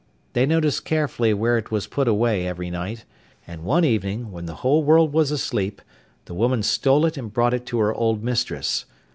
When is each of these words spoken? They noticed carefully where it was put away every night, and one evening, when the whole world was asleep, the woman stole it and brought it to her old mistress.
They 0.33 0.47
noticed 0.47 0.83
carefully 0.83 1.31
where 1.31 1.59
it 1.59 1.69
was 1.69 1.85
put 1.85 2.07
away 2.07 2.47
every 2.47 2.71
night, 2.71 3.05
and 3.45 3.63
one 3.63 3.85
evening, 3.85 4.31
when 4.31 4.47
the 4.47 4.55
whole 4.65 4.83
world 4.83 5.13
was 5.13 5.29
asleep, 5.29 5.79
the 6.25 6.33
woman 6.33 6.63
stole 6.63 7.05
it 7.05 7.17
and 7.17 7.31
brought 7.31 7.53
it 7.53 7.67
to 7.67 7.77
her 7.77 7.93
old 7.93 8.23
mistress. 8.23 8.85